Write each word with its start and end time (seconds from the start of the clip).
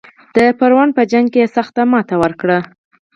د 0.35 0.37
پروان 0.59 0.89
په 0.97 1.01
جنګ 1.11 1.27
کې 1.33 1.51
سخته 1.55 1.81
ماته 1.91 2.15
ورکړه. 2.23 2.57